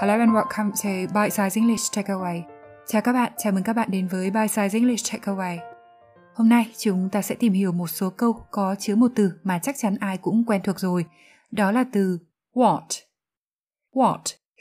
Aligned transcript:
Hello 0.00 0.18
and 0.18 0.32
welcome 0.32 0.70
to 0.70 1.14
Bite 1.14 1.30
Size 1.30 1.60
English 1.60 1.92
Takeaway. 1.92 2.42
Chào 2.86 3.02
các 3.02 3.12
bạn, 3.12 3.32
chào 3.38 3.52
mừng 3.52 3.62
các 3.62 3.72
bạn 3.72 3.90
đến 3.90 4.08
với 4.08 4.30
Bite 4.30 4.46
Size 4.46 4.72
English 4.72 5.14
Takeaway. 5.14 5.58
Hôm 6.34 6.48
nay 6.48 6.72
chúng 6.78 7.08
ta 7.12 7.22
sẽ 7.22 7.34
tìm 7.34 7.52
hiểu 7.52 7.72
một 7.72 7.86
số 7.86 8.10
câu 8.10 8.46
có 8.50 8.74
chứa 8.78 8.94
một 8.94 9.12
từ 9.14 9.32
mà 9.42 9.58
chắc 9.58 9.76
chắn 9.78 9.96
ai 10.00 10.16
cũng 10.18 10.44
quen 10.46 10.60
thuộc 10.64 10.80
rồi. 10.80 11.04
Đó 11.50 11.72
là 11.72 11.84
từ 11.92 12.18
what. 12.54 12.86
What 13.92 14.18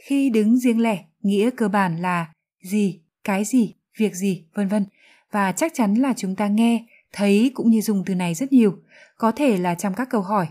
khi 0.07 0.29
đứng 0.29 0.57
riêng 0.57 0.81
lẻ 0.81 1.03
nghĩa 1.21 1.49
cơ 1.57 1.67
bản 1.67 2.01
là 2.01 2.33
gì, 2.63 3.01
cái 3.23 3.45
gì, 3.45 3.75
việc 3.97 4.15
gì, 4.15 4.45
vân 4.53 4.67
vân. 4.67 4.85
Và 5.31 5.51
chắc 5.51 5.71
chắn 5.75 5.93
là 5.95 6.13
chúng 6.17 6.35
ta 6.35 6.47
nghe, 6.47 6.85
thấy 7.13 7.51
cũng 7.53 7.69
như 7.69 7.81
dùng 7.81 8.03
từ 8.05 8.15
này 8.15 8.33
rất 8.33 8.53
nhiều. 8.53 8.77
Có 9.17 9.31
thể 9.31 9.57
là 9.57 9.75
trong 9.75 9.93
các 9.93 10.09
câu 10.09 10.21
hỏi. 10.21 10.47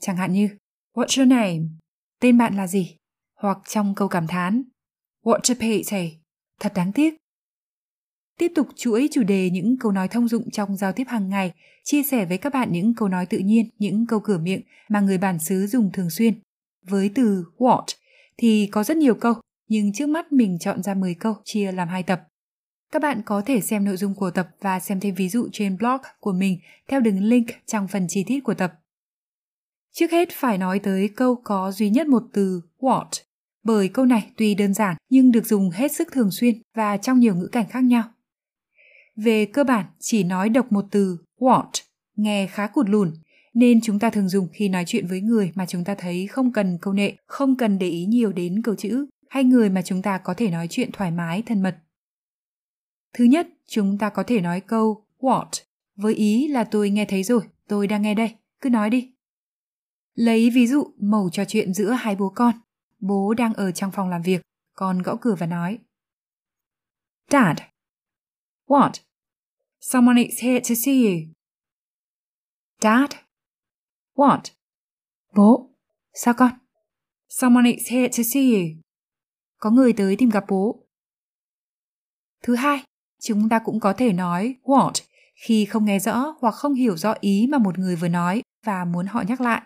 Chẳng 0.00 0.16
hạn 0.16 0.32
như 0.32 0.48
What's 0.94 1.20
your 1.20 1.30
name? 1.30 1.60
Tên 2.20 2.38
bạn 2.38 2.56
là 2.56 2.66
gì? 2.66 2.96
Hoặc 3.44 3.58
trong 3.68 3.94
câu 3.94 4.08
cảm 4.08 4.26
thán 4.26 4.62
What 5.24 5.38
a 5.48 5.54
pity, 5.60 6.18
thật 6.60 6.72
đáng 6.74 6.92
tiếc. 6.92 7.14
Tiếp 8.38 8.52
tục 8.54 8.68
chuỗi 8.76 9.08
chủ 9.12 9.22
đề 9.22 9.50
những 9.50 9.76
câu 9.80 9.92
nói 9.92 10.08
thông 10.08 10.28
dụng 10.28 10.50
trong 10.50 10.76
giao 10.76 10.92
tiếp 10.92 11.04
hàng 11.08 11.28
ngày, 11.28 11.52
chia 11.84 12.02
sẻ 12.02 12.24
với 12.24 12.38
các 12.38 12.52
bạn 12.52 12.72
những 12.72 12.94
câu 12.94 13.08
nói 13.08 13.26
tự 13.26 13.38
nhiên, 13.38 13.68
những 13.78 14.06
câu 14.06 14.20
cửa 14.20 14.38
miệng 14.38 14.60
mà 14.88 15.00
người 15.00 15.18
bản 15.18 15.38
xứ 15.38 15.66
dùng 15.66 15.90
thường 15.92 16.10
xuyên. 16.10 16.40
Với 16.86 17.10
từ 17.14 17.44
what 17.58 17.84
thì 18.36 18.68
có 18.72 18.84
rất 18.84 18.96
nhiều 18.96 19.14
câu, 19.14 19.34
nhưng 19.68 19.92
trước 19.92 20.08
mắt 20.08 20.32
mình 20.32 20.58
chọn 20.58 20.82
ra 20.82 20.94
10 20.94 21.14
câu 21.14 21.34
chia 21.44 21.72
làm 21.72 21.88
hai 21.88 22.02
tập. 22.02 22.22
Các 22.92 23.02
bạn 23.02 23.22
có 23.26 23.42
thể 23.46 23.60
xem 23.60 23.84
nội 23.84 23.96
dung 23.96 24.14
của 24.14 24.30
tập 24.30 24.48
và 24.60 24.80
xem 24.80 25.00
thêm 25.00 25.14
ví 25.14 25.28
dụ 25.28 25.48
trên 25.52 25.76
blog 25.76 26.00
của 26.20 26.32
mình 26.32 26.58
theo 26.88 27.00
đường 27.00 27.22
link 27.22 27.46
trong 27.66 27.88
phần 27.88 28.06
chi 28.08 28.24
tiết 28.26 28.40
của 28.40 28.54
tập. 28.54 28.74
Trước 29.92 30.10
hết 30.10 30.28
phải 30.32 30.58
nói 30.58 30.78
tới 30.78 31.10
câu 31.16 31.40
có 31.44 31.72
duy 31.72 31.90
nhất 31.90 32.06
một 32.06 32.22
từ 32.32 32.62
what 32.78 33.08
bởi 33.64 33.88
câu 33.88 34.06
này 34.06 34.30
tuy 34.36 34.54
đơn 34.54 34.74
giản 34.74 34.96
nhưng 35.08 35.32
được 35.32 35.46
dùng 35.46 35.70
hết 35.70 35.92
sức 35.92 36.08
thường 36.12 36.30
xuyên 36.30 36.62
và 36.74 36.96
trong 36.96 37.20
nhiều 37.20 37.34
ngữ 37.34 37.46
cảnh 37.46 37.68
khác 37.68 37.84
nhau. 37.84 38.02
Về 39.16 39.46
cơ 39.46 39.64
bản, 39.64 39.86
chỉ 40.00 40.24
nói 40.24 40.48
độc 40.48 40.72
một 40.72 40.84
từ 40.90 41.18
what 41.38 41.70
nghe 42.16 42.46
khá 42.46 42.66
cụt 42.66 42.88
lùn, 42.88 43.12
nên 43.54 43.80
chúng 43.80 43.98
ta 43.98 44.10
thường 44.10 44.28
dùng 44.28 44.48
khi 44.52 44.68
nói 44.68 44.84
chuyện 44.86 45.06
với 45.06 45.20
người 45.20 45.52
mà 45.54 45.66
chúng 45.66 45.84
ta 45.84 45.94
thấy 45.98 46.26
không 46.26 46.52
cần 46.52 46.78
câu 46.80 46.92
nệ, 46.94 47.16
không 47.26 47.56
cần 47.56 47.78
để 47.78 47.88
ý 47.88 48.06
nhiều 48.06 48.32
đến 48.32 48.62
câu 48.62 48.74
chữ, 48.74 49.06
hay 49.28 49.44
người 49.44 49.70
mà 49.70 49.82
chúng 49.82 50.02
ta 50.02 50.18
có 50.18 50.34
thể 50.34 50.50
nói 50.50 50.66
chuyện 50.70 50.90
thoải 50.92 51.10
mái, 51.10 51.42
thân 51.42 51.62
mật. 51.62 51.76
Thứ 53.12 53.24
nhất, 53.24 53.48
chúng 53.66 53.98
ta 53.98 54.08
có 54.08 54.22
thể 54.22 54.40
nói 54.40 54.60
câu 54.60 55.06
what 55.20 55.46
với 55.96 56.14
ý 56.14 56.48
là 56.48 56.64
tôi 56.64 56.90
nghe 56.90 57.04
thấy 57.04 57.22
rồi, 57.22 57.42
tôi 57.68 57.86
đang 57.86 58.02
nghe 58.02 58.14
đây, 58.14 58.34
cứ 58.60 58.70
nói 58.70 58.90
đi. 58.90 59.10
Lấy 60.14 60.50
ví 60.50 60.66
dụ 60.66 60.84
mẩu 61.00 61.30
trò 61.32 61.44
chuyện 61.44 61.74
giữa 61.74 61.90
hai 61.90 62.16
bố 62.16 62.32
con. 62.34 62.54
Bố 62.98 63.34
đang 63.34 63.54
ở 63.54 63.72
trong 63.72 63.90
phòng 63.90 64.08
làm 64.08 64.22
việc, 64.22 64.42
con 64.74 65.02
gõ 65.02 65.16
cửa 65.20 65.34
và 65.38 65.46
nói. 65.46 65.78
Dad. 67.30 67.58
What? 68.66 68.92
Someone 69.80 70.22
is 70.22 70.42
here 70.42 70.60
to 70.60 70.74
see 70.84 71.02
you. 71.02 71.32
Dad. 72.80 73.10
What? 74.14 74.40
Bố. 75.34 75.70
Sao 76.14 76.34
con? 76.34 76.52
Someone 77.28 77.70
is 77.70 77.90
here 77.90 78.08
to 78.08 78.22
see 78.32 78.52
you. 78.52 78.80
Có 79.56 79.70
người 79.70 79.92
tới 79.92 80.16
tìm 80.18 80.30
gặp 80.30 80.44
bố. 80.48 80.86
Thứ 82.42 82.54
hai, 82.54 82.84
chúng 83.22 83.48
ta 83.48 83.58
cũng 83.64 83.80
có 83.80 83.92
thể 83.92 84.12
nói 84.12 84.56
what 84.62 84.92
khi 85.34 85.64
không 85.64 85.84
nghe 85.84 85.98
rõ 85.98 86.36
hoặc 86.40 86.54
không 86.54 86.74
hiểu 86.74 86.96
rõ 86.96 87.14
ý 87.20 87.46
mà 87.50 87.58
một 87.58 87.78
người 87.78 87.96
vừa 87.96 88.08
nói 88.08 88.42
và 88.66 88.84
muốn 88.84 89.06
họ 89.06 89.22
nhắc 89.28 89.40
lại. 89.40 89.62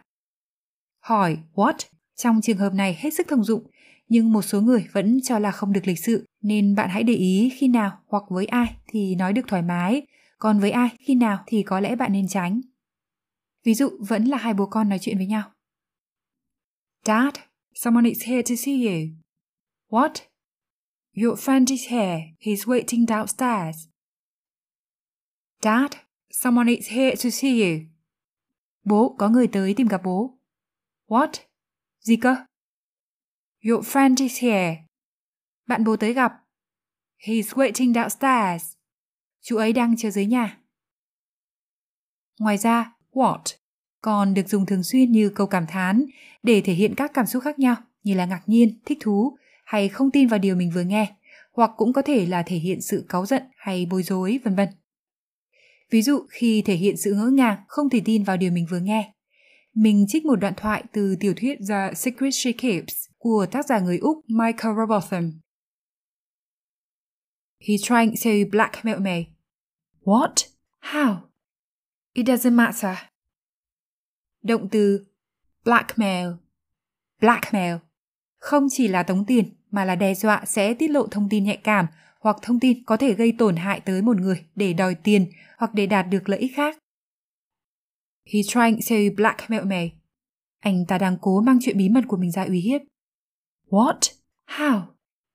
Hỏi 1.01 1.39
what 1.55 1.75
trong 2.19 2.41
trường 2.41 2.59
hợp 2.59 2.75
này 2.75 2.97
hết 2.99 3.15
sức 3.15 3.27
thông 3.29 3.45
dụng, 3.45 3.71
nhưng 4.09 4.33
một 4.33 4.43
số 4.43 4.61
người 4.61 4.87
vẫn 4.93 5.21
cho 5.23 5.39
là 5.39 5.51
không 5.51 5.73
được 5.73 5.87
lịch 5.87 5.99
sự, 5.99 6.27
nên 6.43 6.75
bạn 6.75 6.91
hãy 6.91 7.03
để 7.03 7.15
ý 7.15 7.53
khi 7.59 7.69
nào 7.69 8.01
hoặc 8.07 8.23
với 8.29 8.47
ai 8.47 8.77
thì 8.89 9.15
nói 9.15 9.33
được 9.33 9.43
thoải 9.49 9.63
mái, 9.63 10.07
còn 10.39 10.61
với 10.61 10.71
ai 10.71 10.89
khi 11.01 11.15
nào 11.15 11.45
thì 11.47 11.63
có 11.63 11.81
lẽ 11.81 11.97
bạn 11.97 12.13
nên 12.13 12.29
tránh. 12.29 12.61
Ví 13.65 13.75
dụ 13.75 13.91
vẫn 14.09 14.25
là 14.25 14.39
hai 14.39 14.55
bố 14.55 14.67
con 14.67 14.89
nói 14.89 14.99
chuyện 14.99 15.17
với 15.17 15.27
nhau. 15.27 15.53
Dad, 17.05 17.35
someone 17.75 18.09
is 18.09 18.23
here 18.27 18.43
to 18.43 18.55
see 18.59 18.87
you. 18.87 19.09
What? 19.89 20.15
Your 21.17 21.39
friend 21.39 21.65
is 21.69 21.89
here. 21.89 22.21
He's 22.41 22.65
waiting 22.65 23.07
downstairs. 23.07 23.89
Dad, 25.63 25.93
someone 26.31 26.75
is 26.75 26.91
here 26.91 27.17
to 27.25 27.31
see 27.31 27.63
you. 27.63 27.81
Bố, 28.85 29.17
có 29.19 29.29
người 29.29 29.47
tới 29.47 29.75
tìm 29.75 29.89
gặp 29.89 30.01
bố. 30.05 30.39
What? 31.09 31.48
Gì 32.09 32.17
cơ? 32.17 32.37
Your 33.65 33.87
friend 33.87 34.15
is 34.19 34.43
here. 34.43 34.77
Bạn 35.67 35.85
bố 35.85 35.97
tới 35.97 36.13
gặp. 36.13 36.33
He's 37.27 37.43
waiting 37.43 37.93
downstairs. 37.93 38.75
Chú 39.41 39.57
ấy 39.57 39.73
đang 39.73 39.97
chờ 39.97 40.11
dưới 40.11 40.27
nhà. 40.27 40.59
Ngoài 42.41 42.59
ra, 42.59 42.93
what 43.13 43.43
còn 44.01 44.35
được 44.35 44.49
dùng 44.49 44.67
thường 44.67 44.83
xuyên 44.83 45.13
như 45.13 45.29
câu 45.35 45.47
cảm 45.47 45.67
thán 45.67 46.05
để 46.43 46.63
thể 46.65 46.73
hiện 46.73 46.95
các 46.95 47.11
cảm 47.15 47.27
xúc 47.27 47.43
khác 47.43 47.59
nhau 47.59 47.77
như 48.03 48.15
là 48.15 48.27
ngạc 48.27 48.43
nhiên, 48.47 48.81
thích 48.85 48.99
thú 49.01 49.37
hay 49.65 49.89
không 49.89 50.11
tin 50.11 50.29
vào 50.29 50.39
điều 50.39 50.57
mình 50.57 50.71
vừa 50.75 50.85
nghe, 50.85 51.17
hoặc 51.53 51.71
cũng 51.77 51.93
có 51.93 52.03
thể 52.03 52.27
là 52.27 52.43
thể 52.43 52.57
hiện 52.57 52.81
sự 52.81 53.07
cáu 53.09 53.27
giận 53.27 53.43
hay 53.57 53.87
bối 53.87 54.03
rối, 54.03 54.41
vân 54.45 54.57
vân. 54.57 54.69
Ví 55.91 56.03
dụ 56.03 56.27
khi 56.31 56.63
thể 56.67 56.75
hiện 56.75 56.97
sự 56.97 57.15
ngỡ 57.15 57.31
ngàng, 57.31 57.59
không 57.69 57.91
thể 57.91 58.01
tin 58.05 58.25
vào 58.25 58.37
điều 58.37 58.53
mình 58.53 58.67
vừa 58.71 58.81
nghe, 58.81 59.13
mình 59.79 60.05
trích 60.09 60.25
một 60.25 60.37
đoạn 60.37 60.55
thoại 60.57 60.85
từ 60.93 61.17
tiểu 61.21 61.35
thuyết 61.37 61.59
The 61.69 61.95
Secret 61.95 62.35
She 62.35 62.53
Keeps 62.53 62.95
của 63.19 63.47
tác 63.51 63.67
giả 63.67 63.79
người 63.79 63.99
Úc 63.99 64.25
Michael 64.29 64.77
Robotham. 64.77 65.33
He's 67.61 67.83
trying 67.83 68.15
to 68.25 68.51
blackmail 68.51 68.99
me. 68.99 69.25
What? 70.05 70.35
How? 70.83 71.17
It 72.13 72.27
doesn't 72.27 72.53
matter. 72.53 72.97
Động 74.43 74.69
từ 74.69 75.07
blackmail. 75.65 76.29
Blackmail 77.21 77.75
không 78.39 78.67
chỉ 78.71 78.89
là 78.89 79.03
tống 79.03 79.25
tiền, 79.27 79.55
mà 79.71 79.85
là 79.85 79.95
đe 79.95 80.15
dọa 80.15 80.45
sẽ 80.47 80.75
tiết 80.75 80.89
lộ 80.89 81.07
thông 81.07 81.29
tin 81.29 81.45
nhạy 81.45 81.57
cảm 81.57 81.87
hoặc 82.21 82.37
thông 82.43 82.61
tin 82.61 82.85
có 82.85 82.97
thể 82.97 83.15
gây 83.15 83.33
tổn 83.39 83.57
hại 83.57 83.81
tới 83.81 84.03
một 84.03 84.17
người 84.17 84.45
để 84.55 84.73
đòi 84.73 84.95
tiền 84.95 85.27
hoặc 85.59 85.75
để 85.75 85.87
đạt 85.87 86.07
được 86.11 86.29
lợi 86.29 86.39
ích 86.39 86.53
khác. 86.55 86.79
He's 88.29 88.49
trying 88.49 88.77
to 88.89 89.15
blackmail 89.17 89.65
me. 89.65 89.89
Anh 90.59 90.87
ta 90.89 90.99
đang 90.99 91.17
cố 91.21 91.41
mang 91.41 91.59
chuyện 91.63 91.79
bí 91.79 91.89
mật 91.89 92.05
của 92.09 92.17
mình 92.17 92.31
ra 92.31 92.45
uy 92.45 92.61
hiếp. 92.61 92.81
What? 93.71 93.99
How? 94.47 94.83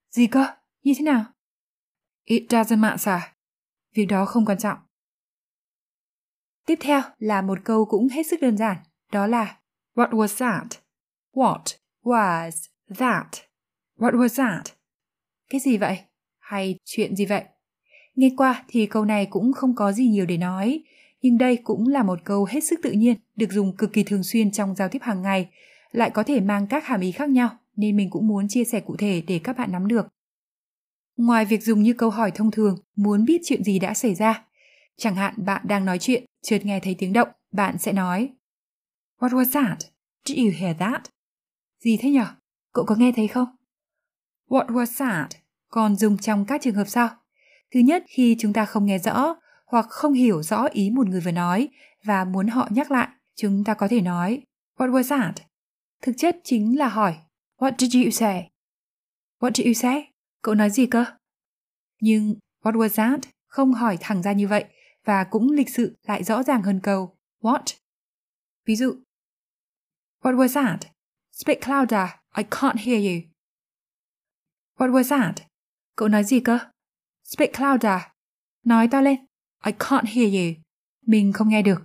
Gì 0.10 0.28
cơ? 0.28 0.46
Như 0.84 0.94
thế 0.98 1.04
nào? 1.04 1.26
It 2.26 2.44
doesn't 2.50 2.80
matter. 2.80 3.22
Việc 3.94 4.06
đó 4.06 4.26
không 4.26 4.46
quan 4.46 4.58
trọng. 4.58 4.78
Tiếp 6.66 6.78
theo 6.82 7.02
là 7.18 7.42
một 7.42 7.60
câu 7.64 7.86
cũng 7.86 8.08
hết 8.08 8.28
sức 8.28 8.42
đơn 8.42 8.58
giản, 8.58 8.78
đó 9.12 9.28
là 9.28 9.60
What 9.96 10.10
was 10.10 10.38
that? 10.38 10.68
What 11.34 11.64
was 12.04 12.52
that? 12.98 13.28
What 13.98 14.14
was 14.14 14.38
that? 14.38 14.66
Cái 15.50 15.62
gì 15.62 15.78
vậy? 15.78 16.00
Hay 16.40 16.80
chuyện 16.84 17.16
gì 17.16 17.26
vậy? 17.26 17.44
Nghe 18.16 18.30
qua 18.38 18.64
thì 18.68 18.86
câu 18.86 19.06
này 19.06 19.26
cũng 19.30 19.54
không 19.54 19.76
có 19.76 19.92
gì 19.92 20.08
nhiều 20.08 20.26
để 20.26 20.38
nói, 20.38 20.84
nhưng 21.24 21.38
đây 21.38 21.58
cũng 21.64 21.88
là 21.88 22.04
một 22.04 22.20
câu 22.24 22.46
hết 22.46 22.64
sức 22.64 22.80
tự 22.84 22.92
nhiên, 22.92 23.18
được 23.36 23.52
dùng 23.52 23.78
cực 23.78 23.94
kỳ 23.94 24.04
thường 24.04 24.24
xuyên 24.24 24.52
trong 24.52 24.76
giao 24.76 24.90
tiếp 24.90 25.00
hàng 25.02 25.22
ngày, 25.22 25.50
lại 25.92 26.10
có 26.10 26.24
thể 26.24 26.40
mang 26.40 26.68
các 26.68 26.86
hàm 26.86 27.02
ý 27.02 27.12
khác 27.12 27.30
nhau, 27.30 27.50
nên 27.76 27.96
mình 27.96 28.10
cũng 28.10 28.28
muốn 28.28 28.48
chia 28.48 28.64
sẻ 28.64 28.80
cụ 28.80 28.96
thể 28.98 29.22
để 29.28 29.40
các 29.44 29.58
bạn 29.58 29.72
nắm 29.72 29.88
được. 29.88 30.08
Ngoài 31.18 31.46
việc 31.46 31.64
dùng 31.64 31.84
như 31.84 31.94
câu 31.94 32.10
hỏi 32.10 32.32
thông 32.32 32.52
thường, 32.52 32.78
muốn 32.96 33.26
biết 33.26 33.42
chuyện 33.44 33.64
gì 33.64 33.80
đã 33.80 33.94
xảy 33.94 34.16
ra, 34.16 34.46
chẳng 34.98 35.16
hạn 35.16 35.34
bạn 35.38 35.62
đang 35.68 35.86
nói 35.86 36.00
chuyện, 36.00 36.26
chợt 36.42 36.66
nghe 36.66 36.80
thấy 36.80 36.96
tiếng 36.98 37.14
động, 37.14 37.30
bạn 37.52 37.78
sẽ 37.78 37.92
nói 37.92 38.30
What 39.20 39.30
was 39.30 39.52
that? 39.54 39.78
Did 40.26 40.38
you 40.38 40.52
hear 40.60 40.78
that? 40.80 41.02
Gì 41.80 41.98
thế 41.98 42.10
nhở? 42.10 42.26
Cậu 42.74 42.86
có 42.86 42.96
nghe 42.96 43.12
thấy 43.16 43.28
không? 43.28 43.48
What 44.50 44.68
was 44.68 44.86
that? 44.98 45.30
Còn 45.70 45.96
dùng 45.96 46.18
trong 46.18 46.46
các 46.46 46.62
trường 46.62 46.76
hợp 46.76 46.88
sau. 46.88 47.10
Thứ 47.74 47.80
nhất, 47.80 48.04
khi 48.08 48.36
chúng 48.40 48.54
ta 48.54 48.66
không 48.66 48.86
nghe 48.86 49.00
rõ 49.00 49.36
hoặc 49.74 49.86
không 49.90 50.14
hiểu 50.14 50.44
rõ 50.44 50.66
ý 50.66 50.90
một 50.90 51.08
người 51.08 51.22
vừa 51.22 51.32
nói 51.32 51.70
và 52.04 52.26
muốn 52.26 52.48
họ 52.48 52.68
nhắc 52.72 52.92
lại, 52.92 53.08
chúng 53.36 53.64
ta 53.64 53.74
có 53.74 53.88
thể 53.88 54.02
nói 54.02 54.44
What 54.78 54.92
was 54.92 55.04
that? 55.04 55.36
Thực 56.02 56.14
chất 56.18 56.38
chính 56.44 56.78
là 56.78 56.88
hỏi 56.88 57.18
What 57.58 57.72
did 57.78 57.96
you 57.96 58.12
say? 58.12 58.50
What 59.40 59.52
did 59.54 59.68
you 59.68 59.74
say? 59.74 60.12
Cậu 60.42 60.56
nói 60.56 60.70
gì 60.70 60.86
cơ? 60.86 61.06
Nhưng 62.02 62.36
What 62.62 62.74
was 62.74 62.90
that? 62.90 63.20
Không 63.48 63.74
hỏi 63.74 63.98
thẳng 64.00 64.22
ra 64.22 64.34
như 64.34 64.48
vậy 64.48 64.66
và 65.06 65.24
cũng 65.24 65.52
lịch 65.52 65.70
sự 65.70 65.98
lại 66.04 66.24
rõ 66.24 66.44
ràng 66.44 66.62
hơn 66.62 66.80
câu 66.84 67.16
What? 67.42 67.78
Ví 68.66 68.76
dụ 68.76 68.96
What 70.22 70.36
was 70.36 70.54
that? 70.54 70.80
Speak 71.32 71.68
louder, 71.68 72.10
I 72.38 72.44
can't 72.44 72.78
hear 72.78 73.06
you. 73.06 73.30
What 74.78 74.92
was 74.92 75.10
that? 75.10 75.48
Cậu 75.96 76.08
nói 76.08 76.24
gì 76.24 76.40
cơ? 76.40 76.60
Speak 77.24 77.60
louder. 77.60 78.02
Nói 78.64 78.88
to 78.88 79.02
lên. 79.02 79.26
I 79.66 79.72
can't 79.72 80.06
hear 80.06 80.34
you. 80.34 80.64
Mình 81.06 81.34
không 81.34 81.50
nghe 81.50 81.62
được. 81.62 81.84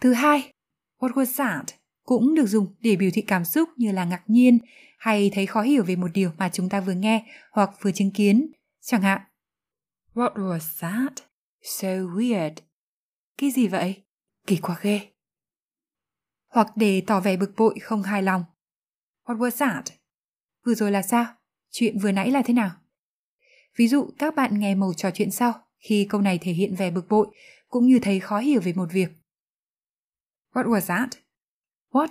Thứ 0.00 0.12
hai, 0.12 0.52
what 1.00 1.12
was 1.12 1.36
that? 1.36 1.66
cũng 2.04 2.34
được 2.34 2.46
dùng 2.46 2.74
để 2.80 2.96
biểu 2.96 3.10
thị 3.14 3.22
cảm 3.22 3.44
xúc 3.44 3.68
như 3.76 3.92
là 3.92 4.04
ngạc 4.04 4.22
nhiên 4.26 4.58
hay 4.98 5.30
thấy 5.34 5.46
khó 5.46 5.62
hiểu 5.62 5.84
về 5.84 5.96
một 5.96 6.08
điều 6.14 6.30
mà 6.38 6.48
chúng 6.52 6.68
ta 6.68 6.80
vừa 6.80 6.92
nghe 6.92 7.24
hoặc 7.52 7.70
vừa 7.80 7.92
chứng 7.92 8.10
kiến. 8.10 8.52
Chẳng 8.80 9.02
hạn, 9.02 9.20
What 10.14 10.34
was 10.34 10.80
that? 10.80 11.12
So 11.62 11.88
weird. 11.88 12.52
Cái 13.38 13.50
gì 13.50 13.68
vậy? 13.68 14.02
Kỳ 14.46 14.56
quá 14.56 14.76
ghê. 14.82 15.00
Hoặc 16.48 16.68
để 16.76 17.02
tỏ 17.06 17.20
vẻ 17.20 17.36
bực 17.36 17.52
bội 17.56 17.78
không 17.82 18.02
hài 18.02 18.22
lòng. 18.22 18.44
What 19.24 19.38
was 19.38 19.50
that? 19.50 19.84
Vừa 20.66 20.74
rồi 20.74 20.90
là 20.90 21.02
sao? 21.02 21.26
Chuyện 21.70 21.98
vừa 21.98 22.12
nãy 22.12 22.30
là 22.30 22.42
thế 22.44 22.54
nào? 22.54 22.70
Ví 23.76 23.88
dụ 23.88 24.10
các 24.18 24.34
bạn 24.34 24.58
nghe 24.58 24.74
màu 24.74 24.92
trò 24.94 25.10
chuyện 25.14 25.30
sau 25.30 25.63
khi 25.84 26.06
câu 26.10 26.20
này 26.20 26.38
thể 26.38 26.52
hiện 26.52 26.74
vẻ 26.74 26.90
bực 26.90 27.08
bội 27.08 27.26
cũng 27.68 27.86
như 27.86 27.98
thấy 28.02 28.20
khó 28.20 28.38
hiểu 28.38 28.60
về 28.60 28.72
một 28.72 28.88
việc. 28.92 29.08
What 30.52 30.66
was 30.66 30.80
that? 30.80 31.10
What? 31.90 32.10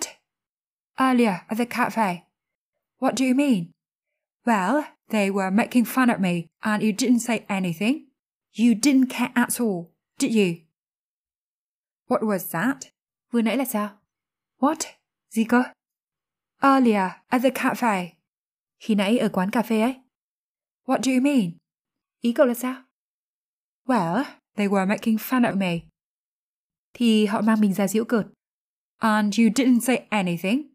Earlier 0.96 1.34
at 1.48 1.58
the 1.58 1.66
cafe. 1.66 2.16
What 3.00 3.14
do 3.18 3.25
you 3.25 3.36
mean? 3.36 3.72
Well, 4.46 4.84
they 5.10 5.31
were 5.31 5.52
making 5.52 5.86
fun 5.86 6.10
of 6.10 6.20
me 6.20 6.48
and 6.60 6.84
you 6.84 6.92
didn't 6.92 7.20
say 7.20 7.46
anything. 7.48 8.06
You 8.60 8.74
didn't 8.74 9.10
care 9.10 9.31
at 9.36 9.60
all, 9.60 9.92
did 10.19 10.31
you? 10.31 10.56
What 12.08 12.22
was 12.22 12.52
that? 12.52 12.78
Vừa 13.31 13.42
nãy 13.42 13.58
là 13.58 13.66
sao? 13.66 13.90
What? 14.60 14.78
Gì 15.30 15.44
cơ? 15.44 15.64
Earlier 16.62 17.10
at 17.28 17.42
the 17.42 17.50
cafe. 17.50 18.10
Khi 18.80 18.96
nãy 18.96 19.18
ở 19.18 19.30
quán 19.34 19.52
cà 19.52 19.62
phê 19.62 19.81
ấy. 19.81 19.96
What 20.86 21.00
do 21.02 21.12
you 21.12 21.22
mean? 21.22 21.52
Ý 22.22 22.34
cậu 22.34 22.46
là 22.46 22.54
sao? 22.54 22.84
Well, 23.88 24.24
they 24.56 24.68
were 24.68 24.85
making 24.85 25.18
fun 25.18 25.41
of 25.41 25.57
me. 25.57 25.80
Thì 26.94 27.25
họ 27.25 27.41
mang 27.41 27.62
mình 27.62 27.74
ra 27.74 27.88
giễu 27.88 28.06
cợt. 28.06 28.25
And 28.97 29.39
you 29.39 29.50
didn't 29.56 29.80
say 29.80 29.97
anything. 30.09 30.74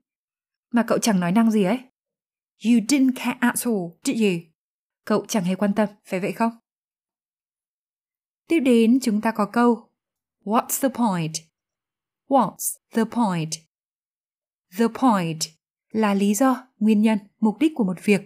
Mà 0.71 0.85
cậu 0.87 0.99
chẳng 0.99 1.21
nói 1.21 1.33
năng 1.33 1.51
gì 1.51 1.65
ấy. 1.65 1.79
You 2.65 2.81
didn't 2.89 3.13
care 3.17 3.39
at 3.41 3.55
all, 3.65 3.99
did 4.05 4.21
you? 4.21 4.51
Cậu 5.05 5.27
chẳng 5.29 5.45
hề 5.45 5.55
quan 5.55 5.75
tâm, 5.75 5.89
phải 6.05 6.21
vậy 6.21 6.33
không? 6.33 6.53
Tiếp 8.49 8.61
đến 8.61 8.99
chúng 9.03 9.21
ta 9.21 9.33
có 9.33 9.47
câu 9.53 9.91
What's 10.45 10.81
the 10.83 10.89
point? 10.89 11.33
What's 12.29 12.77
the 12.91 13.05
point? 13.05 13.51
The 14.79 14.87
point 15.01 15.39
là 15.93 16.15
lý 16.15 16.35
do, 16.35 16.69
nguyên 16.79 17.03
nhân, 17.03 17.19
mục 17.41 17.57
đích 17.61 17.73
của 17.75 17.85
một 17.85 18.05
việc. 18.05 18.21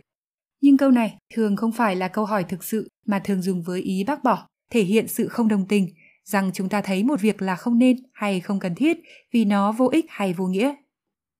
Nhưng 0.60 0.76
câu 0.76 0.90
này 0.90 1.18
thường 1.34 1.56
không 1.56 1.72
phải 1.72 1.96
là 1.96 2.08
câu 2.08 2.24
hỏi 2.24 2.44
thực 2.44 2.64
sự 2.64 2.88
mà 3.06 3.20
thường 3.24 3.42
dùng 3.42 3.62
với 3.62 3.80
ý 3.80 4.04
bác 4.04 4.24
bỏ, 4.24 4.48
thể 4.72 4.82
hiện 4.82 5.08
sự 5.08 5.28
không 5.28 5.48
đồng 5.48 5.68
tình, 5.68 5.94
rằng 6.24 6.50
chúng 6.54 6.68
ta 6.68 6.80
thấy 6.80 7.04
một 7.04 7.20
việc 7.20 7.42
là 7.42 7.56
không 7.56 7.78
nên 7.78 7.96
hay 8.12 8.40
không 8.40 8.60
cần 8.60 8.74
thiết 8.74 8.98
vì 9.32 9.44
nó 9.44 9.72
vô 9.72 9.88
ích 9.92 10.06
hay 10.08 10.32
vô 10.32 10.46
nghĩa. 10.46 10.74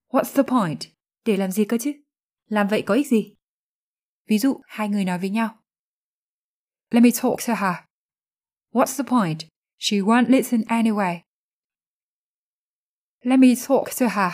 What's 0.09 0.35
the 0.35 0.43
point? 0.43 0.79
Để 1.25 1.37
làm 1.37 1.51
gì 1.51 1.65
cơ 1.65 1.79
chứ? 1.79 1.93
Làm 2.47 2.69
vậy 2.69 2.83
có 2.83 2.95
ích 2.95 3.07
gì? 3.07 3.35
Ví 4.27 4.39
dụ, 4.39 4.61
hai 4.67 4.89
người 4.89 5.05
nói 5.05 5.19
với 5.19 5.31
nhau. 5.31 5.59
Let 6.91 7.03
me 7.03 7.11
talk 7.23 7.39
to 7.47 7.55
her. 7.55 7.75
What's 8.73 9.05
the 9.05 9.09
point? 9.09 9.39
She 9.79 9.97
won't 9.97 10.29
listen 10.29 10.61
anyway. 10.61 11.21
Let 13.23 13.39
me 13.39 13.49
talk 13.69 13.85
to 14.01 14.07
her. 14.09 14.33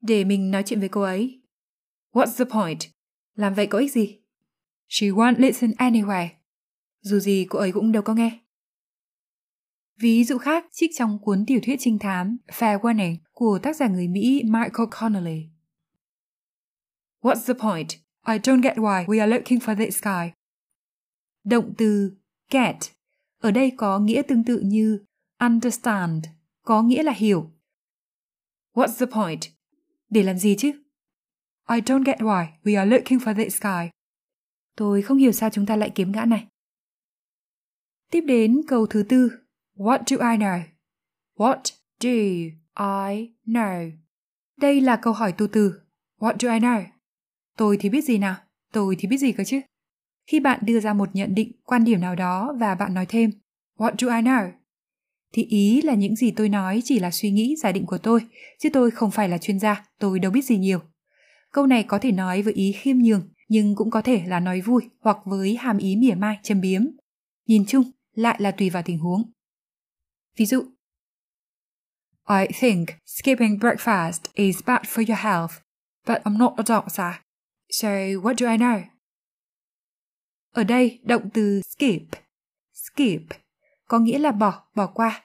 Để 0.00 0.24
mình 0.24 0.50
nói 0.50 0.62
chuyện 0.66 0.80
với 0.80 0.88
cô 0.88 1.02
ấy. 1.02 1.42
What's 2.12 2.38
the 2.38 2.44
point? 2.44 2.78
Làm 3.34 3.54
vậy 3.54 3.66
có 3.66 3.78
ích 3.78 3.92
gì? 3.92 4.20
She 4.88 5.06
won't 5.06 5.34
listen 5.38 5.70
anyway. 5.70 6.39
Dù 7.00 7.18
gì 7.18 7.46
cô 7.50 7.58
ấy 7.58 7.72
cũng 7.72 7.92
đâu 7.92 8.02
có 8.02 8.14
nghe. 8.14 8.38
Ví 10.00 10.24
dụ 10.24 10.38
khác 10.38 10.66
trích 10.72 10.90
trong 10.94 11.18
cuốn 11.18 11.44
tiểu 11.46 11.60
thuyết 11.62 11.76
trinh 11.78 11.98
thám 11.98 12.36
Fair 12.46 12.80
Warning 12.80 13.16
của 13.32 13.58
tác 13.62 13.76
giả 13.76 13.88
người 13.88 14.08
Mỹ 14.08 14.42
Michael 14.44 14.88
Connelly. 15.00 15.48
What's 17.22 17.46
the 17.46 17.54
point? 17.54 17.88
I 18.26 18.38
don't 18.38 18.62
get 18.62 18.76
why 18.76 19.06
we 19.06 19.20
are 19.20 19.26
looking 19.26 19.58
for 19.58 19.76
this 19.76 20.02
guy. 20.02 20.32
Động 21.44 21.74
từ 21.78 22.16
get 22.50 22.76
ở 23.40 23.50
đây 23.50 23.72
có 23.76 23.98
nghĩa 23.98 24.22
tương 24.28 24.44
tự 24.44 24.60
như 24.64 25.04
understand, 25.38 26.24
có 26.62 26.82
nghĩa 26.82 27.02
là 27.02 27.12
hiểu. 27.12 27.50
What's 28.74 28.98
the 28.98 29.06
point? 29.06 29.40
Để 30.10 30.22
làm 30.22 30.38
gì 30.38 30.56
chứ? 30.58 30.72
I 31.68 31.80
don't 31.80 32.04
get 32.04 32.18
why 32.18 32.46
we 32.64 32.78
are 32.78 32.90
looking 32.90 33.18
for 33.18 33.34
this 33.34 33.62
guy. 33.62 33.90
Tôi 34.76 35.02
không 35.02 35.18
hiểu 35.18 35.32
sao 35.32 35.50
chúng 35.50 35.66
ta 35.66 35.76
lại 35.76 35.90
kiếm 35.94 36.12
gã 36.12 36.24
này. 36.24 36.46
Tiếp 38.10 38.20
đến 38.20 38.60
câu 38.68 38.86
thứ 38.86 39.02
tư. 39.02 39.32
What 39.76 39.98
do 40.06 40.16
I 40.16 40.36
know? 40.36 40.60
What 41.36 41.60
do 42.00 42.10
I 43.08 43.34
know? 43.46 43.90
Đây 44.60 44.80
là 44.80 44.96
câu 44.96 45.12
hỏi 45.12 45.32
tu 45.32 45.46
từ. 45.46 45.72
What 46.18 46.34
do 46.40 46.52
I 46.52 46.58
know? 46.58 46.84
Tôi 47.56 47.76
thì 47.80 47.88
biết 47.88 48.04
gì 48.04 48.18
nào? 48.18 48.36
Tôi 48.72 48.96
thì 48.98 49.08
biết 49.08 49.18
gì 49.18 49.32
cơ 49.32 49.44
chứ? 49.44 49.60
Khi 50.26 50.40
bạn 50.40 50.60
đưa 50.62 50.80
ra 50.80 50.92
một 50.92 51.08
nhận 51.12 51.34
định, 51.34 51.52
quan 51.64 51.84
điểm 51.84 52.00
nào 52.00 52.14
đó 52.14 52.54
và 52.60 52.74
bạn 52.74 52.94
nói 52.94 53.06
thêm 53.08 53.30
What 53.76 53.92
do 53.98 54.08
I 54.08 54.22
know? 54.22 54.50
Thì 55.32 55.44
ý 55.44 55.82
là 55.82 55.94
những 55.94 56.16
gì 56.16 56.30
tôi 56.30 56.48
nói 56.48 56.82
chỉ 56.84 56.98
là 56.98 57.10
suy 57.10 57.30
nghĩ, 57.30 57.56
giả 57.62 57.72
định 57.72 57.86
của 57.86 57.98
tôi, 57.98 58.20
chứ 58.58 58.68
tôi 58.72 58.90
không 58.90 59.10
phải 59.10 59.28
là 59.28 59.38
chuyên 59.38 59.58
gia, 59.58 59.84
tôi 59.98 60.18
đâu 60.18 60.32
biết 60.32 60.44
gì 60.44 60.58
nhiều. 60.58 60.78
Câu 61.52 61.66
này 61.66 61.82
có 61.82 61.98
thể 61.98 62.12
nói 62.12 62.42
với 62.42 62.52
ý 62.52 62.72
khiêm 62.72 62.98
nhường, 62.98 63.28
nhưng 63.48 63.74
cũng 63.74 63.90
có 63.90 64.02
thể 64.02 64.22
là 64.26 64.40
nói 64.40 64.60
vui 64.60 64.82
hoặc 65.00 65.18
với 65.24 65.56
hàm 65.56 65.78
ý 65.78 65.96
mỉa 65.96 66.14
mai, 66.14 66.38
châm 66.42 66.60
biếm. 66.60 66.82
Nhìn 67.46 67.64
chung, 67.66 67.82
lại 68.14 68.36
là 68.40 68.50
tùy 68.50 68.70
vào 68.70 68.82
tình 68.82 68.98
huống. 68.98 69.30
Ví 70.36 70.46
dụ, 70.46 70.62
I 72.28 72.46
think 72.60 72.88
skipping 73.06 73.58
breakfast 73.58 74.20
is 74.34 74.62
bad 74.66 74.82
for 74.82 75.04
your 75.08 75.18
health, 75.18 75.62
but 76.06 76.18
I'm 76.24 76.38
not 76.38 76.52
a 76.56 76.62
doctor, 76.62 77.14
so 77.70 77.88
what 77.88 78.34
do 78.34 78.46
I 78.46 78.56
know? 78.56 78.82
Ở 80.50 80.64
đây, 80.64 81.00
động 81.02 81.30
từ 81.34 81.60
skip, 81.62 82.20
skip 82.72 83.40
có 83.88 83.98
nghĩa 83.98 84.18
là 84.18 84.32
bỏ, 84.32 84.68
bỏ 84.74 84.86
qua. 84.86 85.24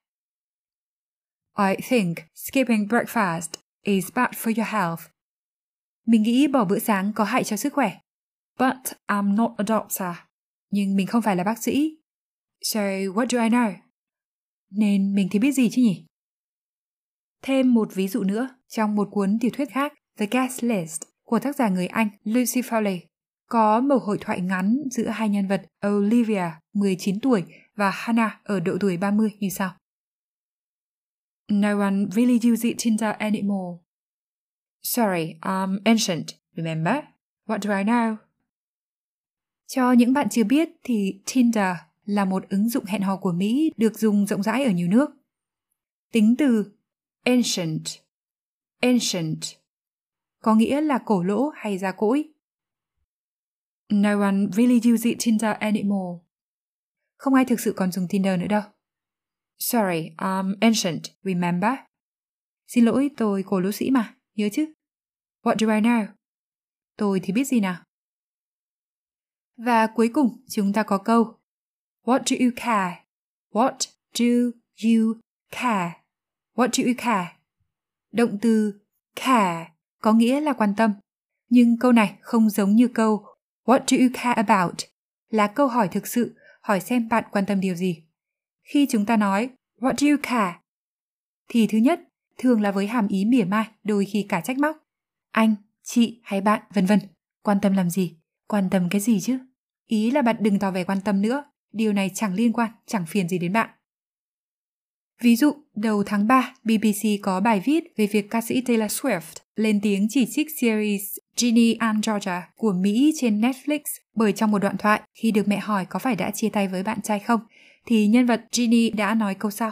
I 1.57 1.75
think 1.89 2.17
skipping 2.33 2.87
breakfast 2.87 3.49
is 3.81 4.11
bad 4.15 4.29
for 4.29 4.53
your 4.57 4.67
health. 4.67 5.01
Mình 6.05 6.23
nghĩ 6.23 6.47
bỏ 6.47 6.65
bữa 6.65 6.79
sáng 6.79 7.11
có 7.15 7.23
hại 7.23 7.43
cho 7.43 7.57
sức 7.57 7.73
khỏe. 7.73 7.99
But 8.59 8.75
I'm 9.07 9.35
not 9.35 9.51
a 9.57 9.63
doctor. 9.67 10.17
Nhưng 10.69 10.95
mình 10.95 11.07
không 11.07 11.21
phải 11.21 11.35
là 11.35 11.43
bác 11.43 11.63
sĩ. 11.63 11.97
So 12.65 12.81
what 13.13 13.27
do 13.29 13.39
I 13.39 13.49
know? 13.49 13.73
Nên 14.71 15.15
mình 15.15 15.27
thì 15.31 15.39
biết 15.39 15.51
gì 15.51 15.69
chứ 15.71 15.81
nhỉ? 15.81 16.05
Thêm 17.41 17.73
một 17.73 17.89
ví 17.93 18.07
dụ 18.07 18.23
nữa 18.23 18.49
trong 18.67 18.95
một 18.95 19.07
cuốn 19.11 19.37
tiểu 19.41 19.51
thuyết 19.53 19.69
khác, 19.69 19.93
The 20.17 20.25
Guest 20.31 20.63
List 20.63 21.01
của 21.23 21.39
tác 21.39 21.55
giả 21.55 21.69
người 21.69 21.87
Anh 21.87 22.09
Lucy 22.23 22.61
Foley 22.61 22.99
có 23.49 23.81
một 23.81 23.97
hội 24.03 24.17
thoại 24.21 24.41
ngắn 24.41 24.77
giữa 24.91 25.07
hai 25.07 25.29
nhân 25.29 25.47
vật 25.47 25.61
Olivia, 25.87 26.51
19 26.73 27.19
tuổi 27.19 27.43
và 27.75 27.91
Hannah 27.91 28.43
ở 28.43 28.59
độ 28.59 28.77
tuổi 28.79 28.97
30 28.97 29.29
như 29.39 29.49
sau. 29.49 29.77
No 31.51 31.79
one 31.79 31.95
really 32.11 32.39
uses 32.53 32.73
Tinder 32.77 33.15
anymore. 33.19 33.77
Sorry, 34.83 35.33
I'm 35.41 35.79
ancient, 35.83 36.25
remember? 36.55 36.95
What 37.47 37.59
do 37.59 37.77
I 37.77 37.83
know? 37.83 38.15
Cho 39.67 39.91
những 39.91 40.13
bạn 40.13 40.29
chưa 40.29 40.43
biết 40.43 40.69
thì 40.83 41.21
Tinder 41.33 41.75
là 42.05 42.25
một 42.25 42.49
ứng 42.49 42.69
dụng 42.69 42.85
hẹn 42.85 43.01
hò 43.01 43.17
của 43.17 43.31
Mỹ 43.31 43.71
được 43.77 43.99
dùng 43.99 44.27
rộng 44.27 44.43
rãi 44.43 44.63
ở 44.63 44.71
nhiều 44.71 44.87
nước. 44.87 45.09
Tính 46.11 46.35
từ 46.37 46.71
ancient, 47.23 47.83
ancient 48.81 49.39
có 50.45 50.55
nghĩa 50.55 50.81
là 50.81 50.99
cổ 51.05 51.23
lỗ 51.23 51.49
hay 51.55 51.77
già 51.77 51.91
cỗi. 51.91 52.33
No 53.89 54.21
one 54.21 54.35
really 54.53 54.93
uses 54.93 55.13
Tinder 55.19 55.55
anymore. 55.59 56.23
Không 57.17 57.33
ai 57.33 57.45
thực 57.45 57.59
sự 57.59 57.73
còn 57.75 57.91
dùng 57.91 58.07
Tinder 58.09 58.39
nữa 58.39 58.47
đâu. 58.47 58.61
Sorry, 59.57 60.09
I'm 60.17 60.55
ancient, 60.61 61.01
remember? 61.23 61.71
Xin 62.67 62.85
lỗi, 62.85 63.09
tôi 63.17 63.43
cổ 63.43 63.59
lỗ 63.59 63.71
sĩ 63.71 63.91
mà, 63.91 64.15
nhớ 64.35 64.49
chứ? 64.51 64.73
What 65.41 65.55
do 65.59 65.67
I 65.67 65.81
know? 65.81 66.07
Tôi 66.97 67.19
thì 67.23 67.33
biết 67.33 67.43
gì 67.43 67.59
nào? 67.59 67.83
Và 69.57 69.87
cuối 69.95 70.09
cùng 70.13 70.43
chúng 70.49 70.73
ta 70.73 70.83
có 70.83 70.97
câu 70.97 71.39
What 72.05 72.19
do 72.19 72.35
you 72.39 72.51
care? 72.55 72.95
What 73.51 73.77
do 74.19 74.51
you 74.83 75.13
care? 75.51 75.91
What 76.55 76.67
do 76.67 76.83
you 76.83 76.93
care? 76.97 77.27
Động 78.11 78.37
từ 78.41 78.81
care 79.15 79.71
có 80.01 80.13
nghĩa 80.13 80.41
là 80.41 80.53
quan 80.53 80.73
tâm. 80.77 80.93
Nhưng 81.49 81.77
câu 81.77 81.91
này 81.91 82.17
không 82.21 82.49
giống 82.49 82.75
như 82.75 82.87
câu 82.87 83.25
What 83.65 83.79
do 83.87 83.97
you 83.97 84.09
care 84.13 84.43
about? 84.43 84.75
Là 85.29 85.47
câu 85.47 85.67
hỏi 85.67 85.87
thực 85.87 86.07
sự, 86.07 86.35
hỏi 86.61 86.79
xem 86.79 87.09
bạn 87.09 87.23
quan 87.31 87.45
tâm 87.45 87.59
điều 87.59 87.75
gì. 87.75 88.03
Khi 88.63 88.87
chúng 88.89 89.05
ta 89.05 89.17
nói 89.17 89.49
What 89.79 89.93
do 89.97 90.07
you 90.07 90.17
care? 90.23 90.59
Thì 91.47 91.67
thứ 91.67 91.77
nhất, 91.77 91.99
thường 92.37 92.61
là 92.61 92.71
với 92.71 92.87
hàm 92.87 93.07
ý 93.07 93.25
mỉa 93.25 93.43
mai, 93.43 93.67
đôi 93.83 94.05
khi 94.05 94.25
cả 94.29 94.41
trách 94.41 94.57
móc. 94.57 94.77
Anh, 95.31 95.55
chị 95.83 96.21
hay 96.23 96.41
bạn, 96.41 96.61
vân 96.73 96.85
vân. 96.85 96.99
Quan 97.43 97.59
tâm 97.61 97.73
làm 97.73 97.89
gì? 97.89 98.17
Quan 98.47 98.69
tâm 98.69 98.89
cái 98.89 99.01
gì 99.01 99.19
chứ? 99.19 99.39
Ý 99.87 100.11
là 100.11 100.21
bạn 100.21 100.35
đừng 100.39 100.59
tỏ 100.59 100.71
vẻ 100.71 100.83
quan 100.83 101.01
tâm 101.01 101.21
nữa, 101.21 101.43
điều 101.75 101.93
này 101.93 102.11
chẳng 102.15 102.33
liên 102.33 102.53
quan, 102.53 102.71
chẳng 102.85 103.05
phiền 103.05 103.29
gì 103.29 103.37
đến 103.37 103.53
bạn. 103.53 103.69
Ví 105.21 105.35
dụ, 105.35 105.53
đầu 105.75 106.03
tháng 106.03 106.27
3, 106.27 106.53
BBC 106.63 107.07
có 107.21 107.39
bài 107.39 107.61
viết 107.65 107.83
về 107.97 108.07
việc 108.07 108.25
ca 108.29 108.41
sĩ 108.41 108.61
Taylor 108.61 108.91
Swift 108.91 109.45
lên 109.55 109.79
tiếng 109.83 110.07
chỉ 110.09 110.27
trích 110.31 110.47
series 110.61 111.17
Ginny 111.37 111.73
and 111.73 112.07
Georgia 112.07 112.49
của 112.55 112.73
Mỹ 112.73 113.13
trên 113.21 113.41
Netflix 113.41 113.79
bởi 114.15 114.33
trong 114.33 114.51
một 114.51 114.59
đoạn 114.59 114.77
thoại 114.77 115.01
khi 115.13 115.31
được 115.31 115.47
mẹ 115.47 115.57
hỏi 115.57 115.85
có 115.89 115.99
phải 115.99 116.15
đã 116.15 116.31
chia 116.31 116.49
tay 116.53 116.67
với 116.67 116.83
bạn 116.83 117.01
trai 117.01 117.19
không, 117.19 117.39
thì 117.85 118.07
nhân 118.07 118.25
vật 118.25 118.41
Ginny 118.51 118.89
đã 118.89 119.13
nói 119.13 119.35
câu 119.39 119.51
sau. 119.51 119.71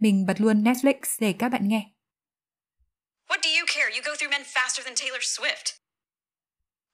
Mình 0.00 0.26
bật 0.26 0.40
luôn 0.40 0.64
Netflix 0.64 0.94
để 1.20 1.34
các 1.38 1.48
bạn 1.48 1.68
nghe. 1.68 1.90
What 3.28 3.38
do 3.42 3.50
you 3.58 3.66
care? 3.66 3.90
You 3.94 4.02
go 4.04 4.16
through 4.16 4.30
men 4.30 4.42
faster 4.42 4.82
than 4.84 4.94
Taylor 4.96 5.22
Swift. 5.22 5.78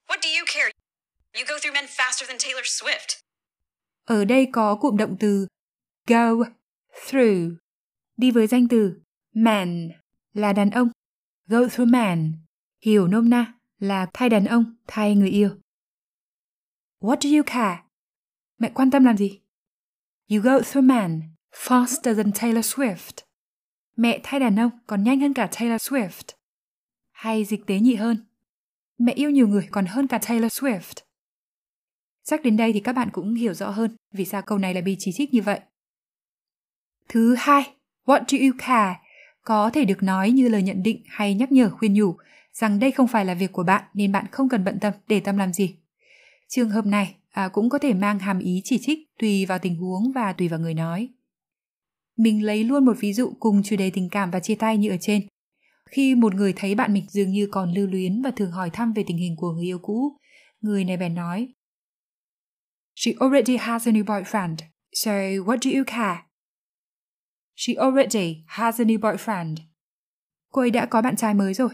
What 0.07 0.19
do 0.21 0.29
you 0.29 0.45
care? 0.45 0.71
You 1.33 1.45
go 1.47 1.59
through 1.59 1.73
men 1.73 1.85
faster 1.85 2.27
than 2.27 2.37
Taylor 2.39 2.65
Swift. 2.65 3.26
Ở 4.07 4.25
đây 4.25 4.47
có 4.51 4.75
cụm 4.75 4.97
động 4.97 5.15
từ 5.19 5.47
go 6.07 6.31
through 7.07 7.53
đi 8.17 8.31
với 8.31 8.47
danh 8.47 8.67
từ 8.67 9.01
man 9.33 9.89
là 10.33 10.53
đàn 10.53 10.69
ông. 10.69 10.89
Go 11.47 11.67
through 11.67 11.91
man 11.91 12.33
hiểu 12.81 13.07
nôm 13.07 13.29
na 13.29 13.53
là 13.79 14.07
thay 14.13 14.29
đàn 14.29 14.45
ông, 14.45 14.75
thay 14.87 15.15
người 15.15 15.29
yêu. 15.29 15.49
What 16.99 17.17
do 17.19 17.29
you 17.37 17.43
care? 17.45 17.83
Mẹ 18.57 18.71
quan 18.73 18.91
tâm 18.91 19.03
làm 19.03 19.17
gì? 19.17 19.41
You 20.29 20.41
go 20.41 20.59
through 20.59 20.85
man 20.85 21.21
faster 21.51 22.15
than 22.15 22.31
Taylor 22.31 22.65
Swift. 22.65 23.23
Mẹ 23.95 24.19
thay 24.23 24.39
đàn 24.39 24.59
ông 24.59 24.71
còn 24.87 25.03
nhanh 25.03 25.19
hơn 25.19 25.33
cả 25.33 25.49
Taylor 25.59 25.81
Swift. 25.81 26.33
Hay 27.11 27.45
dịch 27.45 27.65
tế 27.67 27.79
nhị 27.79 27.95
hơn. 27.95 28.27
Mẹ 28.97 29.13
yêu 29.13 29.29
nhiều 29.29 29.47
người 29.47 29.67
còn 29.71 29.85
hơn 29.85 30.07
cả 30.07 30.19
Taylor 30.27 30.51
Swift. 30.51 31.06
Chắc 32.29 32.43
đến 32.43 32.57
đây 32.57 32.73
thì 32.73 32.79
các 32.79 32.93
bạn 32.93 33.09
cũng 33.11 33.33
hiểu 33.33 33.53
rõ 33.53 33.69
hơn 33.69 33.95
vì 34.13 34.25
sao 34.25 34.41
câu 34.41 34.57
này 34.57 34.73
lại 34.73 34.83
bị 34.83 34.95
chỉ 34.99 35.11
trích 35.13 35.33
như 35.33 35.41
vậy. 35.41 35.59
Thứ 37.09 37.35
hai, 37.37 37.63
what 38.05 38.23
do 38.27 38.37
you 38.37 38.53
care 38.57 38.99
có 39.43 39.69
thể 39.69 39.85
được 39.85 40.03
nói 40.03 40.31
như 40.31 40.49
lời 40.49 40.63
nhận 40.63 40.83
định 40.83 41.03
hay 41.07 41.33
nhắc 41.33 41.51
nhở 41.51 41.69
khuyên 41.69 41.93
nhủ 41.93 42.15
rằng 42.53 42.79
đây 42.79 42.91
không 42.91 43.07
phải 43.07 43.25
là 43.25 43.33
việc 43.33 43.51
của 43.51 43.63
bạn 43.63 43.83
nên 43.93 44.11
bạn 44.11 44.25
không 44.31 44.49
cần 44.49 44.63
bận 44.63 44.79
tâm 44.81 44.93
để 45.07 45.19
tâm 45.19 45.37
làm 45.37 45.53
gì. 45.53 45.75
Trường 46.47 46.69
hợp 46.69 46.85
này 46.85 47.15
à, 47.31 47.47
cũng 47.47 47.69
có 47.69 47.79
thể 47.79 47.93
mang 47.93 48.19
hàm 48.19 48.39
ý 48.39 48.61
chỉ 48.63 48.79
trích 48.81 48.99
tùy 49.19 49.45
vào 49.45 49.59
tình 49.59 49.75
huống 49.75 50.11
và 50.15 50.33
tùy 50.33 50.47
vào 50.47 50.59
người 50.59 50.73
nói. 50.73 51.09
Mình 52.17 52.43
lấy 52.43 52.63
luôn 52.63 52.85
một 52.85 52.97
ví 52.99 53.13
dụ 53.13 53.33
cùng 53.39 53.63
chủ 53.63 53.75
đề 53.75 53.89
tình 53.89 54.09
cảm 54.09 54.31
và 54.31 54.39
chia 54.39 54.55
tay 54.55 54.77
như 54.77 54.89
ở 54.89 54.97
trên. 55.01 55.27
Khi 55.89 56.15
một 56.15 56.35
người 56.35 56.53
thấy 56.55 56.75
bạn 56.75 56.93
mình 56.93 57.05
dường 57.09 57.31
như 57.31 57.47
còn 57.51 57.73
lưu 57.73 57.87
luyến 57.87 58.21
và 58.21 58.31
thường 58.31 58.51
hỏi 58.51 58.69
thăm 58.69 58.93
về 58.93 59.03
tình 59.07 59.17
hình 59.17 59.35
của 59.35 59.51
người 59.51 59.65
yêu 59.65 59.79
cũ, 59.79 60.17
người 60.61 60.85
này 60.85 60.97
bèn 60.97 61.15
nói 61.15 61.47
She 62.99 63.13
already 63.19 63.57
has 63.57 63.87
a 63.87 63.91
new 63.91 64.03
boyfriend, 64.03 64.57
so 64.91 65.11
what 65.45 65.57
do 65.61 65.69
you 65.69 65.83
care? 65.87 66.17
She 67.55 67.75
already 67.75 68.43
has 68.47 68.81
a 68.81 68.83
new 68.83 68.99
boyfriend. 68.99 69.55
Cô 70.51 70.61
ấy 70.61 70.71
đã 70.71 70.85
có 70.85 71.01
bạn 71.01 71.15
trai 71.15 71.33
mới 71.33 71.53
rồi. 71.53 71.69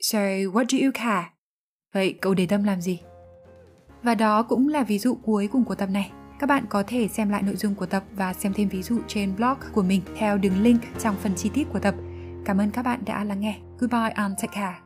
So 0.00 0.18
what 0.18 0.64
do 0.68 0.78
you 0.84 0.90
care? 0.94 1.30
Vậy 1.94 2.18
cậu 2.20 2.34
để 2.34 2.46
tâm 2.46 2.64
làm 2.64 2.80
gì? 2.80 3.00
Và 4.02 4.14
đó 4.14 4.42
cũng 4.42 4.68
là 4.68 4.82
ví 4.82 4.98
dụ 4.98 5.14
cuối 5.14 5.48
cùng 5.52 5.64
của 5.64 5.74
tập 5.74 5.90
này. 5.90 6.12
Các 6.38 6.46
bạn 6.46 6.64
có 6.68 6.82
thể 6.86 7.08
xem 7.08 7.28
lại 7.28 7.42
nội 7.42 7.56
dung 7.56 7.74
của 7.74 7.86
tập 7.86 8.04
và 8.12 8.32
xem 8.32 8.52
thêm 8.54 8.68
ví 8.68 8.82
dụ 8.82 9.00
trên 9.08 9.36
blog 9.36 9.58
của 9.72 9.82
mình 9.82 10.02
theo 10.16 10.38
đường 10.38 10.62
link 10.62 10.82
trong 10.98 11.16
phần 11.16 11.34
chi 11.36 11.50
tiết 11.54 11.64
của 11.72 11.80
tập. 11.80 11.94
Cảm 12.44 12.58
ơn 12.58 12.70
các 12.70 12.82
bạn 12.82 13.02
đã 13.06 13.24
lắng 13.24 13.40
nghe. 13.40 13.58
Goodbye 13.78 14.10
and 14.10 14.34
take 14.42 14.54
care. 14.54 14.81